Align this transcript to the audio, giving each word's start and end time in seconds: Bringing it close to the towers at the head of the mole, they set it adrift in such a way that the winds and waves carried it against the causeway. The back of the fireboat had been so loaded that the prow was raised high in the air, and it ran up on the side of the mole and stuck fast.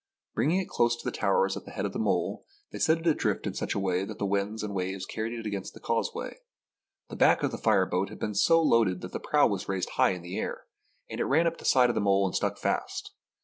Bringing 0.33 0.59
it 0.59 0.67
close 0.67 0.95
to 0.95 1.03
the 1.05 1.15
towers 1.15 1.55
at 1.55 1.65
the 1.65 1.69
head 1.73 1.85
of 1.85 1.93
the 1.93 1.99
mole, 1.99 2.43
they 2.71 2.79
set 2.79 2.97
it 2.97 3.05
adrift 3.05 3.45
in 3.45 3.53
such 3.53 3.75
a 3.75 3.79
way 3.79 4.03
that 4.03 4.17
the 4.17 4.25
winds 4.25 4.63
and 4.63 4.73
waves 4.73 5.05
carried 5.05 5.37
it 5.37 5.45
against 5.45 5.75
the 5.75 5.79
causeway. 5.79 6.39
The 7.09 7.15
back 7.15 7.43
of 7.43 7.51
the 7.51 7.59
fireboat 7.59 8.09
had 8.09 8.17
been 8.17 8.33
so 8.33 8.63
loaded 8.63 9.01
that 9.01 9.11
the 9.11 9.19
prow 9.19 9.45
was 9.45 9.69
raised 9.69 9.91
high 9.91 10.13
in 10.13 10.23
the 10.23 10.39
air, 10.39 10.65
and 11.07 11.19
it 11.19 11.25
ran 11.25 11.45
up 11.45 11.53
on 11.53 11.57
the 11.59 11.65
side 11.65 11.89
of 11.89 11.93
the 11.93 12.01
mole 12.01 12.25
and 12.25 12.35
stuck 12.35 12.57
fast. 12.57 13.11